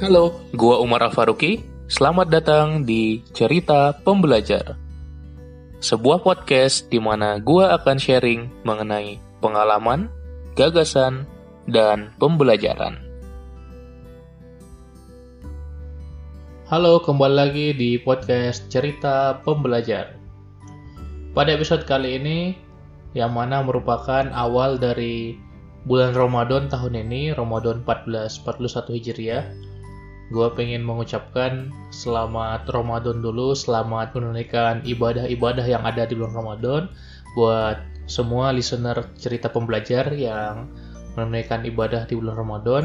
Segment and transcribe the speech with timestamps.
[0.00, 1.60] Halo, gua Umar Afaruki.
[1.84, 4.72] Selamat datang di Cerita Pembelajar.
[5.76, 10.08] Sebuah podcast di mana gua akan sharing mengenai pengalaman,
[10.56, 11.28] gagasan,
[11.68, 12.96] dan pembelajaran.
[16.72, 20.16] Halo, kembali lagi di podcast Cerita Pembelajar.
[21.36, 22.56] Pada episode kali ini,
[23.12, 25.36] yang mana merupakan awal dari
[25.84, 29.44] bulan Ramadan tahun ini, Ramadan 1441 Hijriah,
[30.30, 36.82] gue pengen mengucapkan selamat Ramadan dulu, selamat menunaikan ibadah-ibadah yang ada di bulan Ramadan
[37.34, 40.70] buat semua listener cerita pembelajar yang
[41.18, 42.84] menunaikan ibadah di bulan Ramadan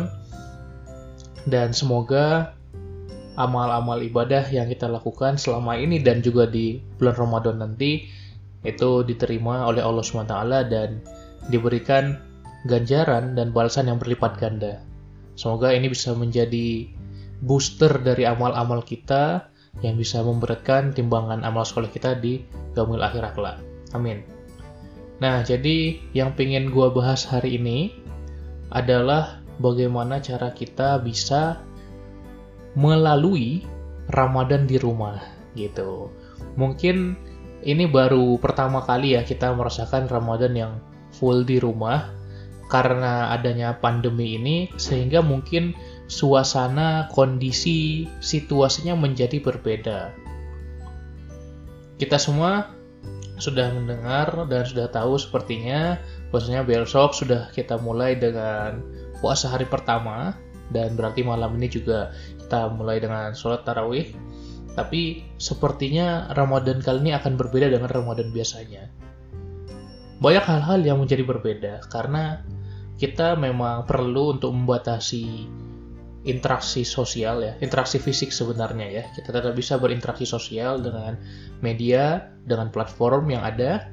[1.45, 2.57] dan semoga
[3.37, 8.09] amal-amal ibadah yang kita lakukan selama ini dan juga di bulan Ramadan nanti
[8.65, 10.33] itu diterima oleh Allah SWT
[10.73, 10.97] dan
[11.53, 12.17] diberikan
[12.65, 14.81] ganjaran dan balasan yang berlipat ganda.
[15.37, 16.89] Semoga ini bisa menjadi
[17.43, 19.51] booster dari amal-amal kita
[19.83, 23.57] yang bisa memberatkan timbangan amal sekolah kita di gamil akhirat kelak.
[23.91, 24.23] Amin.
[25.19, 27.95] Nah, jadi yang pengen gue bahas hari ini
[28.71, 31.63] adalah bagaimana cara kita bisa
[32.75, 33.63] melalui
[34.11, 35.23] Ramadan di rumah
[35.55, 36.11] gitu.
[36.59, 37.15] Mungkin
[37.63, 40.73] ini baru pertama kali ya kita merasakan Ramadan yang
[41.15, 42.11] full di rumah
[42.67, 45.71] karena adanya pandemi ini sehingga mungkin
[46.05, 50.13] suasana, kondisi, situasinya menjadi berbeda.
[51.97, 52.75] Kita semua
[53.35, 55.99] sudah mendengar dan sudah tahu sepertinya
[56.31, 58.79] bahwasanya besok sudah kita mulai dengan
[59.19, 60.35] puasa hari pertama
[60.71, 64.15] dan berarti malam ini juga kita mulai dengan sholat tarawih
[64.75, 68.87] tapi sepertinya Ramadan kali ini akan berbeda dengan Ramadan biasanya
[70.23, 72.39] banyak hal-hal yang menjadi berbeda karena
[72.95, 75.47] kita memang perlu untuk membatasi
[76.25, 79.03] interaksi sosial ya, interaksi fisik sebenarnya ya.
[79.13, 81.15] Kita tetap bisa berinteraksi sosial dengan
[81.61, 83.87] media, dengan platform yang ada.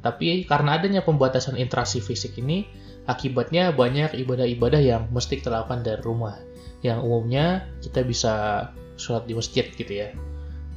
[0.00, 2.64] Tapi karena adanya pembatasan interaksi fisik ini,
[3.10, 6.38] akibatnya banyak ibadah-ibadah yang mesti kita lakukan dari rumah.
[6.86, 7.46] Yang umumnya
[7.82, 8.34] kita bisa
[8.94, 10.14] sholat di masjid gitu ya.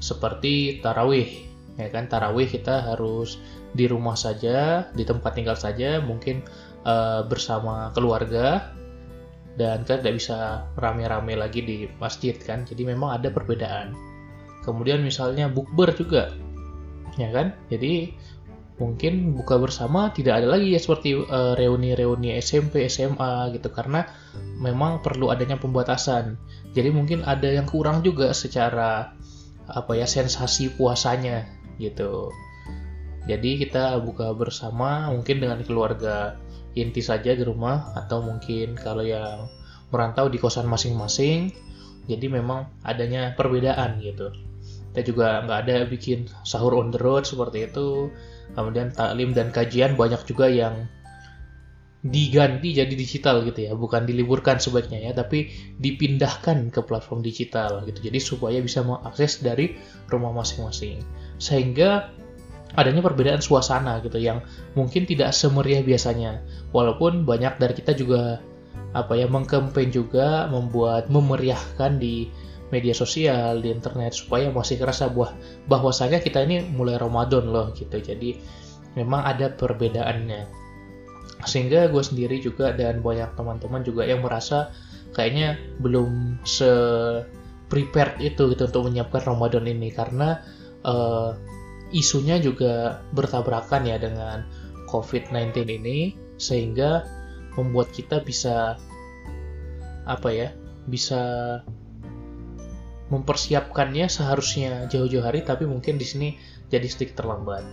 [0.01, 1.29] Seperti tarawih,
[1.77, 3.37] ya kan tarawih kita harus
[3.75, 6.41] di rumah saja, di tempat tinggal saja, mungkin
[6.87, 8.76] uh, bersama keluarga
[9.57, 10.37] dan kita tidak bisa
[10.77, 12.63] rame-rame lagi di masjid kan?
[12.63, 13.97] Jadi memang ada perbedaan.
[14.61, 16.31] Kemudian misalnya bukber juga
[17.17, 17.57] ya kan?
[17.73, 18.13] Jadi
[18.77, 23.73] mungkin buka bersama tidak ada lagi ya seperti eh, reuni-reuni SMP SMA gitu.
[23.73, 24.05] Karena
[24.61, 26.37] memang perlu adanya pembatasan.
[26.77, 29.17] Jadi mungkin ada yang kurang juga secara
[29.67, 31.49] apa ya sensasi puasanya
[31.81, 32.31] gitu.
[33.27, 36.39] Jadi kita buka bersama mungkin dengan keluarga
[36.73, 39.47] inti saja di rumah atau mungkin kalau yang
[39.93, 41.53] merantau di kosan masing-masing
[42.07, 44.31] jadi memang adanya perbedaan gitu.
[44.95, 48.09] Kita juga nggak ada bikin sahur on the road seperti itu.
[48.55, 50.87] Kemudian taklim dan kajian banyak juga yang
[52.07, 55.51] diganti jadi digital gitu ya bukan diliburkan sebaiknya ya tapi
[55.81, 57.99] dipindahkan ke platform digital gitu.
[58.07, 59.75] Jadi supaya bisa mengakses dari
[60.07, 61.03] rumah masing-masing.
[61.37, 62.09] Sehingga
[62.75, 64.43] adanya perbedaan suasana gitu yang
[64.75, 66.43] mungkin tidak semeriah biasanya.
[66.75, 68.43] Walaupun banyak dari kita juga
[68.91, 72.27] apa ya mengkampen juga membuat memeriahkan di
[72.67, 75.31] media sosial di internet supaya masih kerasa buah
[75.71, 77.95] bahwasanya kita ini mulai Ramadan loh gitu.
[77.95, 78.35] Jadi
[78.99, 80.67] memang ada perbedaannya.
[81.45, 84.73] Sehingga gue sendiri juga dan banyak teman-teman juga yang merasa
[85.15, 86.67] kayaknya belum se
[87.67, 90.39] prepared itu gitu untuk menyiapkan Ramadan ini karena
[90.87, 91.35] uh,
[91.95, 94.43] isunya juga bertabrakan ya dengan
[94.91, 97.03] COVID-19 ini sehingga
[97.57, 98.77] membuat kita bisa
[100.07, 100.49] apa ya
[100.87, 101.19] bisa
[103.07, 106.29] mempersiapkannya seharusnya jauh-jauh hari tapi mungkin di sini
[106.67, 107.63] jadi sedikit terlambat.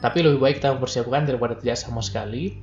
[0.00, 2.56] Tapi lebih baik kita mempersiapkan daripada tidak sama sekali.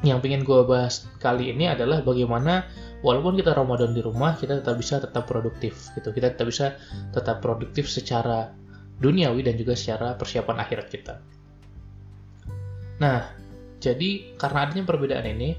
[0.00, 2.64] Yang ingin gue bahas kali ini adalah bagaimana
[3.04, 6.10] walaupun kita Ramadan di rumah kita tetap bisa tetap produktif gitu.
[6.10, 6.76] Kita tetap bisa
[7.12, 8.52] tetap produktif secara
[9.00, 11.14] duniawi dan juga secara persiapan akhirat kita.
[13.00, 13.32] Nah,
[13.80, 15.56] jadi karena adanya perbedaan ini,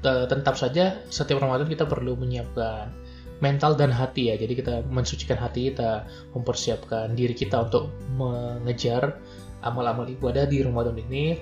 [0.00, 2.94] tetap saja setiap Ramadan kita perlu menyiapkan
[3.42, 4.38] mental dan hati ya.
[4.38, 9.18] Jadi kita mensucikan hati kita, mempersiapkan diri kita untuk mengejar
[9.66, 11.36] amal-amal ibadah di Ramadan ini,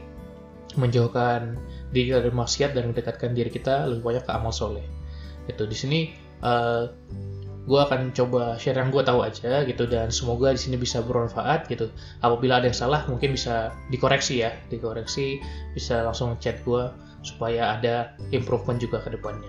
[0.80, 1.60] menjauhkan
[1.92, 4.82] diri dari maksiat dan mendekatkan diri kita lebih banyak ke amal soleh.
[5.46, 6.00] Itu di sini
[6.40, 6.88] uh,
[7.64, 11.64] gue akan coba share yang gue tahu aja gitu dan semoga di sini bisa bermanfaat
[11.72, 11.88] gitu
[12.20, 15.40] apabila ada yang salah mungkin bisa dikoreksi ya dikoreksi
[15.72, 16.92] bisa langsung chat gue
[17.24, 19.48] supaya ada improvement juga ke depannya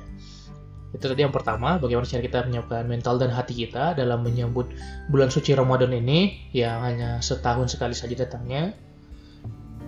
[0.96, 4.72] Itu tadi yang pertama, bagaimana cara kita menyiapkan mental dan hati kita dalam menyambut
[5.12, 8.72] bulan suci Ramadan ini yang hanya setahun sekali saja datangnya.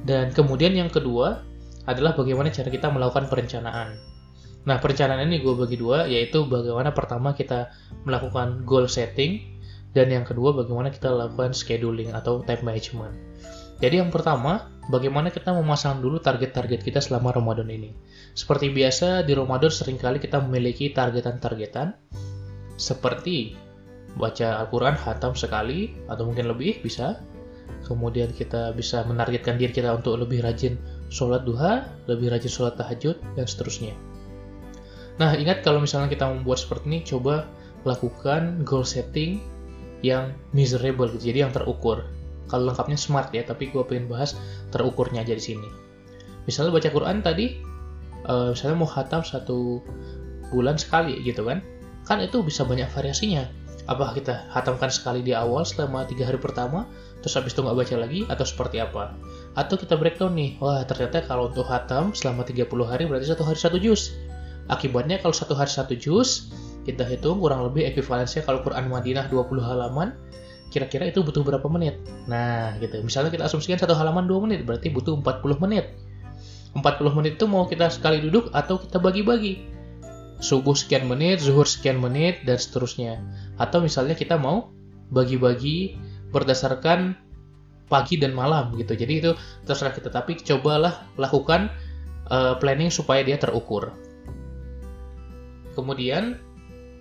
[0.04, 1.48] Dan kemudian yang kedua
[1.88, 3.96] adalah bagaimana cara kita melakukan perencanaan.
[4.68, 7.72] Nah, perencanaan ini gue bagi dua, yaitu bagaimana pertama kita
[8.04, 9.40] melakukan goal setting,
[9.96, 13.16] dan yang kedua bagaimana kita lakukan scheduling atau time management.
[13.80, 17.96] Jadi yang pertama, bagaimana kita memasang dulu target-target kita selama Ramadan ini.
[18.36, 21.96] Seperti biasa, di Ramadan sering kali kita memiliki targetan-targetan,
[22.75, 23.56] seperti
[24.19, 27.24] baca Al-Quran hatam sekali, atau mungkin lebih, bisa.
[27.88, 30.75] Kemudian kita bisa menargetkan diri kita untuk lebih rajin
[31.08, 34.06] sholat duha, lebih rajin sholat tahajud, dan seterusnya.
[35.18, 37.50] Nah, ingat kalau misalnya kita membuat seperti ini, coba
[37.86, 39.42] lakukan goal setting
[40.06, 42.06] yang miserable, gitu, jadi yang terukur.
[42.48, 44.40] Kalau lengkapnya smart ya tapi gue pengen bahas
[44.72, 45.69] terukurnya aja di sini.
[46.48, 47.60] Misalnya baca Quran tadi
[48.24, 49.84] uh, misalnya mau hatam satu
[50.48, 51.60] bulan sekali gitu kan
[52.08, 53.44] kan itu bisa banyak variasinya.
[53.88, 56.88] Apa kita hatamkan sekali di awal selama tiga hari pertama
[57.19, 59.12] terus habis itu nggak baca lagi atau seperti apa?
[59.60, 63.60] Atau kita breakdown nih wah ternyata kalau untuk hatam selama 30 hari berarti satu hari
[63.60, 64.16] satu juz
[64.68, 66.52] akibatnya kalau satu hari satu juz
[66.88, 70.16] kita hitung kurang lebih ekuivalensinya kalau Quran Madinah 20 halaman
[70.68, 72.00] kira-kira itu butuh berapa menit.
[72.28, 73.00] Nah, gitu.
[73.00, 75.96] Misalnya kita asumsikan satu halaman 2 menit, berarti butuh 40 menit.
[76.75, 79.64] 40 menit itu mau kita sekali duduk atau kita bagi-bagi.
[80.38, 83.24] Subuh sekian menit, zuhur sekian menit, dan seterusnya.
[83.58, 84.69] Atau misalnya kita mau
[85.10, 85.98] bagi-bagi
[86.30, 87.16] berdasarkan
[87.88, 88.94] pagi dan malam gitu.
[88.94, 89.31] Jadi itu
[89.64, 91.72] terserah kita, tapi cobalah lakukan
[92.30, 93.96] uh, planning supaya dia terukur.
[95.78, 96.42] Kemudian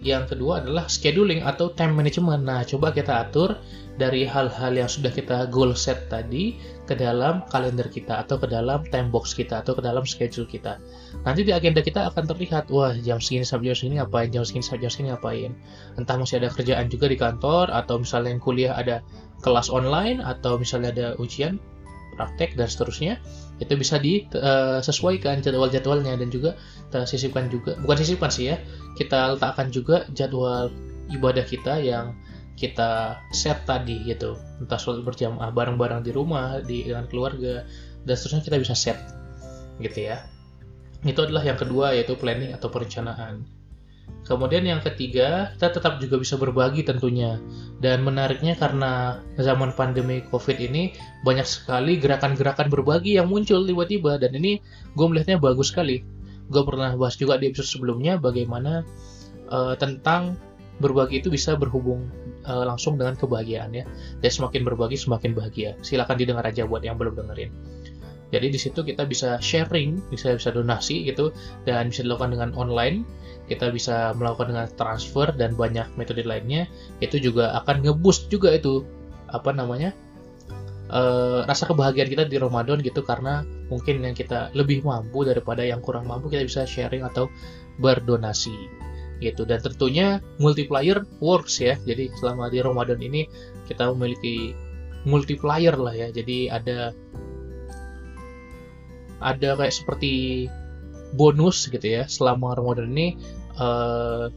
[0.05, 2.45] yang kedua adalah scheduling atau time management.
[2.45, 3.57] Nah, coba kita atur
[3.97, 8.85] dari hal-hal yang sudah kita goal set tadi ke dalam kalender kita atau ke dalam
[8.93, 10.77] time box kita atau ke dalam schedule kita.
[11.25, 14.65] Nanti di agenda kita akan terlihat, wah jam segini sampai jam segini ngapain, jam segini
[14.69, 15.51] sampai jam segini ngapain.
[15.97, 19.01] Entah masih ada kerjaan juga di kantor atau misalnya yang kuliah ada
[19.41, 21.57] kelas online atau misalnya ada ujian,
[22.17, 23.21] praktek dan seterusnya
[23.61, 26.57] itu bisa disesuaikan jadwal-jadwalnya dan juga
[26.89, 27.77] kita sisipkan juga.
[27.81, 28.57] Bukan sisipkan sih ya
[28.97, 30.73] kita letakkan juga jadwal
[31.13, 32.17] ibadah kita yang
[32.57, 34.41] kita set tadi gitu.
[34.59, 37.69] Entah sholat berjamaah bareng-bareng di rumah di dengan keluarga
[38.09, 38.99] dan seterusnya kita bisa set
[39.85, 40.25] gitu ya.
[41.05, 43.45] Itu adalah yang kedua yaitu planning atau perencanaan
[44.27, 47.39] Kemudian yang ketiga, kita tetap juga bisa berbagi tentunya.
[47.79, 54.35] Dan menariknya karena zaman pandemi COVID ini banyak sekali gerakan-gerakan berbagi yang muncul tiba-tiba dan
[54.35, 54.59] ini
[54.99, 56.03] gue melihatnya bagus sekali.
[56.51, 58.83] Gue pernah bahas juga di episode sebelumnya bagaimana
[59.47, 60.35] uh, tentang
[60.83, 62.11] berbagi itu bisa berhubung
[62.51, 63.87] uh, langsung dengan kebahagiaan ya.
[64.19, 65.79] Dan semakin berbagi semakin bahagia.
[65.87, 67.55] Silahkan didengar aja buat yang belum dengerin.
[68.35, 71.31] Jadi di situ kita bisa sharing, bisa bisa donasi gitu
[71.63, 73.07] dan bisa dilakukan dengan online
[73.47, 76.67] kita bisa melakukan dengan transfer dan banyak metode lainnya
[76.99, 78.83] itu juga akan ngeboost juga itu
[79.31, 79.95] apa namanya
[80.91, 85.83] uh, rasa kebahagiaan kita di Ramadan gitu karena mungkin yang kita lebih mampu daripada yang
[85.83, 87.31] kurang mampu kita bisa sharing atau
[87.79, 88.55] berdonasi
[89.21, 89.49] gitu.
[89.49, 91.75] Dan tentunya multiplier works ya.
[91.85, 93.27] Jadi selama di Ramadan ini
[93.67, 94.53] kita memiliki
[95.09, 96.09] multiplier lah ya.
[96.13, 96.93] Jadi ada
[99.21, 100.47] ada kayak seperti
[101.17, 103.17] bonus gitu ya selama Ramadan ini
[103.57, 104.29] uh,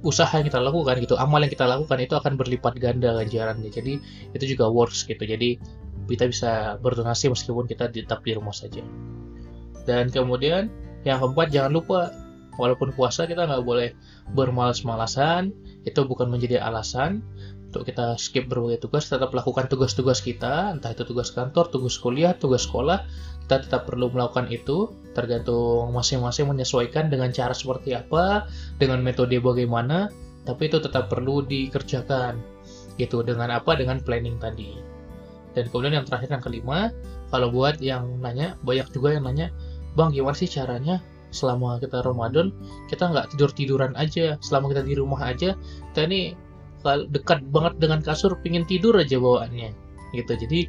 [0.00, 3.70] usaha yang kita lakukan gitu amal yang kita lakukan itu akan berlipat ganda ganjarannya.
[3.70, 4.00] Jadi
[4.34, 5.20] itu juga works gitu.
[5.22, 5.60] Jadi
[6.10, 8.82] kita bisa berdonasi meskipun kita tetap di rumah saja.
[9.84, 10.72] Dan kemudian
[11.06, 12.12] yang keempat jangan lupa
[12.60, 13.96] walaupun puasa kita nggak boleh
[14.36, 15.52] bermalas-malasan
[15.88, 17.24] itu bukan menjadi alasan
[17.70, 20.74] untuk kita skip berbagai tugas tetap lakukan tugas-tugas kita.
[20.74, 23.06] Entah itu tugas kantor tugas kuliah tugas sekolah
[23.50, 24.94] kita tetap perlu melakukan itu.
[25.10, 28.46] Tergantung masing-masing menyesuaikan dengan cara seperti apa
[28.78, 30.06] dengan metode bagaimana.
[30.46, 32.38] Tapi itu tetap perlu dikerjakan
[32.94, 33.26] gitu.
[33.26, 33.74] Dengan apa?
[33.74, 34.78] Dengan planning tadi.
[35.54, 36.94] Dan kemudian yang terakhir yang kelima
[37.34, 39.50] kalau buat yang nanya banyak juga yang nanya
[39.98, 41.02] bang gimana sih caranya?
[41.34, 42.54] Selama kita Ramadan
[42.86, 44.38] kita nggak tidur tiduran aja.
[44.42, 45.58] Selama kita di rumah aja.
[45.90, 46.49] Kita ini
[46.84, 49.70] dekat banget dengan kasur pingin tidur aja bawaannya.
[50.16, 50.32] Gitu.
[50.34, 50.60] Jadi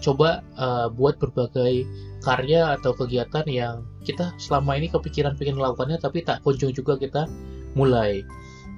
[0.00, 1.84] coba uh, buat berbagai
[2.24, 7.28] karya atau kegiatan yang kita selama ini kepikiran pengen melakukannya tapi tak kunjung juga kita
[7.76, 8.24] mulai.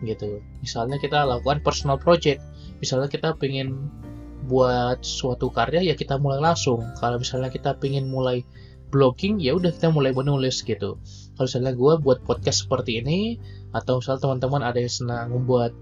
[0.03, 0.43] Gitu.
[0.63, 2.43] Misalnya kita lakukan personal project.
[2.83, 3.91] Misalnya kita pengen
[4.51, 6.83] buat suatu karya ya kita mulai langsung.
[6.99, 8.43] Kalau misalnya kita pengen mulai
[8.93, 11.01] blogging ya udah kita mulai menulis gitu.
[11.35, 13.41] Kalau misalnya gue buat podcast seperti ini
[13.73, 15.73] atau misalnya teman-teman ada yang senang membuat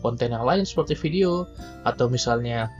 [0.00, 1.46] konten yang lain seperti video
[1.86, 2.72] atau misalnya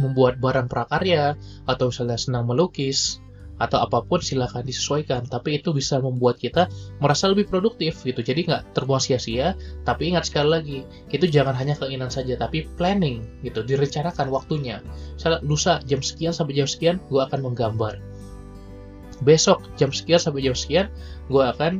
[0.00, 1.36] membuat barang prakarya
[1.68, 3.20] atau misalnya senang melukis
[3.60, 5.28] atau apa pun silahkan disesuaikan.
[5.28, 6.66] Tapi itu bisa membuat kita
[6.98, 8.18] merasa lebih produktif gitu.
[8.24, 9.54] Jadi nggak terbuang sia-sia
[9.84, 10.78] tapi ingat sekali lagi
[11.14, 13.62] itu jangan hanya keinginan saja tapi planning gitu.
[13.62, 14.80] Direncanakan waktunya.
[15.14, 18.00] Misalnya lusa jam sekian sampai jam sekian gue akan menggambar.
[19.22, 20.90] Besok jam sekian sampai jam sekian
[21.30, 21.78] gue akan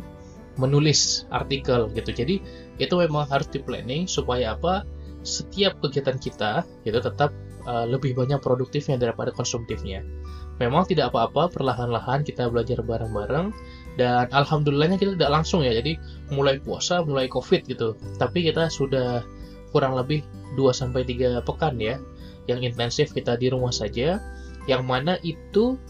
[0.61, 2.13] menulis artikel gitu.
[2.13, 2.45] Jadi
[2.81, 4.87] itu memang harus di planning supaya apa
[5.23, 7.31] setiap kegiatan kita itu tetap
[7.67, 10.03] uh, lebih banyak produktifnya daripada konsumtifnya.
[10.61, 13.51] Memang tidak apa-apa, perlahan-lahan kita belajar bareng-bareng
[13.99, 15.75] dan alhamdulillahnya kita tidak langsung ya.
[15.75, 15.99] Jadi
[16.31, 17.99] mulai puasa, mulai Covid gitu.
[18.21, 19.25] Tapi kita sudah
[19.73, 20.23] kurang lebih
[20.55, 21.97] 2 sampai 3 pekan ya
[22.47, 24.21] yang intensif kita di rumah saja
[24.69, 25.81] yang mana itu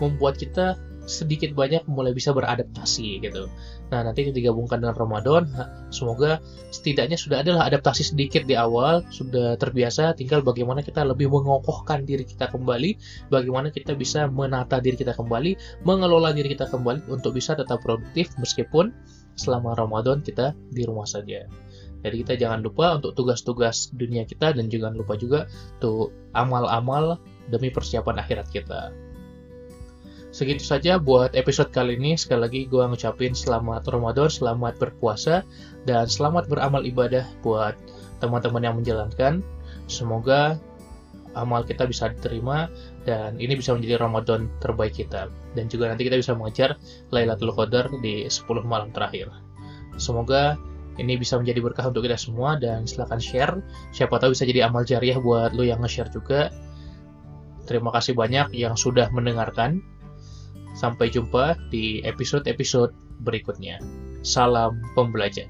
[0.00, 3.46] membuat kita sedikit banyak mulai bisa beradaptasi gitu.
[3.94, 5.46] Nah nanti digabungkan dengan Ramadan,
[5.94, 6.42] semoga
[6.74, 12.26] setidaknya sudah adalah adaptasi sedikit di awal, sudah terbiasa, tinggal bagaimana kita lebih mengokohkan diri
[12.26, 12.98] kita kembali,
[13.30, 18.34] bagaimana kita bisa menata diri kita kembali, mengelola diri kita kembali untuk bisa tetap produktif
[18.42, 18.90] meskipun
[19.38, 21.46] selama Ramadan kita di rumah saja.
[22.02, 25.50] Jadi kita jangan lupa untuk tugas-tugas dunia kita dan jangan lupa juga
[25.82, 27.18] tuh amal-amal
[27.50, 29.05] demi persiapan akhirat kita.
[30.36, 32.12] Segitu saja buat episode kali ini.
[32.12, 35.40] Sekali lagi gue ngucapin selamat Ramadan, selamat berpuasa,
[35.88, 37.72] dan selamat beramal ibadah buat
[38.20, 39.40] teman-teman yang menjalankan.
[39.88, 40.60] Semoga
[41.32, 42.68] amal kita bisa diterima
[43.08, 45.32] dan ini bisa menjadi Ramadan terbaik kita.
[45.56, 46.76] Dan juga nanti kita bisa mengejar
[47.16, 49.32] Lailatul Qadar di 10 malam terakhir.
[49.96, 50.60] Semoga
[51.00, 53.64] ini bisa menjadi berkah untuk kita semua dan silahkan share.
[53.96, 56.52] Siapa tahu bisa jadi amal jariah buat lo yang nge-share juga.
[57.64, 59.95] Terima kasih banyak yang sudah mendengarkan.
[60.76, 62.92] Sampai jumpa di episode-episode
[63.24, 63.80] berikutnya.
[64.20, 65.48] Salam pembelajar.